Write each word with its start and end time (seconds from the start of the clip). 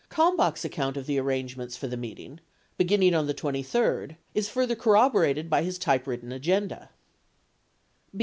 Kalmbach's 0.09 0.65
account 0.65 0.97
of 0.97 1.05
the 1.05 1.19
arrangements 1.19 1.77
for 1.77 1.85
the 1.87 1.95
meeting— 1.95 2.39
beginning 2.79 3.13
on 3.13 3.27
the 3.27 3.35
23d— 3.35 4.15
is 4.33 4.49
further 4.49 4.73
corroborated 4.75 5.47
by 5.47 5.61
his 5.61 5.77
typewritten 5.77 6.31
agenda. 6.31 6.89